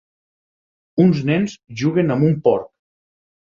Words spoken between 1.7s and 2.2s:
juguen